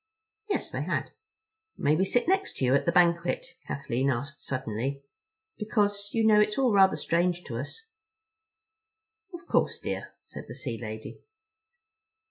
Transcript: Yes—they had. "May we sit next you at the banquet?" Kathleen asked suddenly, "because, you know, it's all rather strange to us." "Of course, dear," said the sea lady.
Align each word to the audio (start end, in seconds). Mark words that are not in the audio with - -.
Yes—they 0.49 0.81
had. 0.85 1.11
"May 1.77 1.95
we 1.95 2.05
sit 2.05 2.27
next 2.27 2.59
you 2.59 2.73
at 2.73 2.87
the 2.87 2.91
banquet?" 2.91 3.45
Kathleen 3.67 4.09
asked 4.09 4.41
suddenly, 4.41 5.03
"because, 5.59 6.09
you 6.11 6.25
know, 6.25 6.39
it's 6.39 6.57
all 6.57 6.73
rather 6.73 6.95
strange 6.95 7.43
to 7.43 7.59
us." 7.59 7.85
"Of 9.31 9.45
course, 9.45 9.77
dear," 9.77 10.15
said 10.23 10.45
the 10.47 10.55
sea 10.55 10.79
lady. 10.81 11.21